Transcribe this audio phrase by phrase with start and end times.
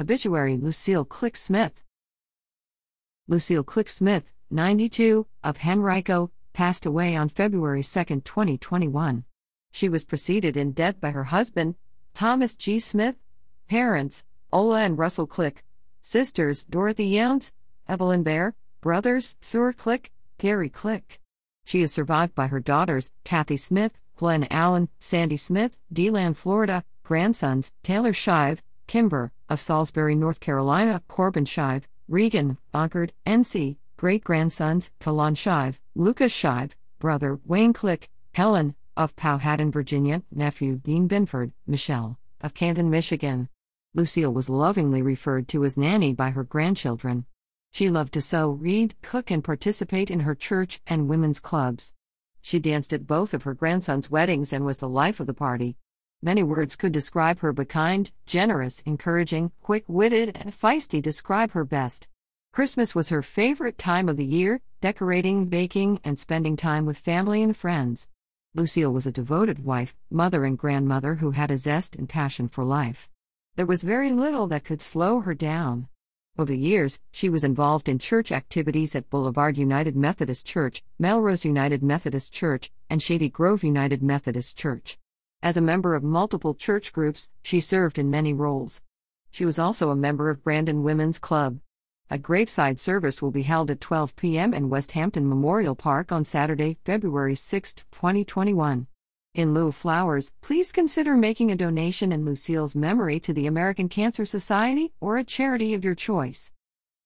[0.00, 1.82] Obituary Lucille Click Smith.
[3.28, 9.24] Lucille Click Smith, 92, of Henrico, passed away on February 2, 2021.
[9.72, 11.74] She was preceded in death by her husband,
[12.14, 12.78] Thomas G.
[12.78, 13.16] Smith,
[13.68, 15.64] parents, Ola and Russell Click,
[16.00, 17.52] sisters, Dorothy Younts,
[17.86, 21.20] Evelyn Bear, brothers, Thur Click, Gary Click.
[21.66, 27.70] She is survived by her daughters, Kathy Smith, Glen Allen, Sandy Smith, DeLand, Florida, grandsons,
[27.82, 35.36] Taylor Shive, Kimber, of Salisbury, North Carolina, Corbin Shive, Regan, Bonkard, NC, great grandsons, Kalon
[35.36, 42.52] Shive, Lucas Shive, brother, Wayne Click, Helen, of Powhatan, Virginia, nephew, Dean Binford, Michelle, of
[42.52, 43.48] Canton, Michigan.
[43.94, 47.26] Lucille was lovingly referred to as Nanny by her grandchildren.
[47.72, 51.94] She loved to sew, read, cook, and participate in her church and women's clubs.
[52.42, 55.76] She danced at both of her grandsons' weddings and was the life of the party.
[56.22, 61.64] Many words could describe her, but kind, generous, encouraging, quick witted, and feisty describe her
[61.64, 62.08] best.
[62.52, 67.42] Christmas was her favorite time of the year, decorating, baking, and spending time with family
[67.42, 68.06] and friends.
[68.54, 72.64] Lucille was a devoted wife, mother, and grandmother who had a zest and passion for
[72.64, 73.08] life.
[73.56, 75.88] There was very little that could slow her down.
[76.36, 81.46] Over the years, she was involved in church activities at Boulevard United Methodist Church, Melrose
[81.46, 84.98] United Methodist Church, and Shady Grove United Methodist Church.
[85.42, 88.82] As a member of multiple church groups, she served in many roles.
[89.30, 91.60] She was also a member of Brandon Women's Club.
[92.10, 94.52] A graveside service will be held at 12 p.m.
[94.52, 98.86] in Westhampton Memorial Park on Saturday, February 6, 2021.
[99.32, 103.88] In lieu of flowers, please consider making a donation in Lucille's memory to the American
[103.88, 106.52] Cancer Society or a charity of your choice.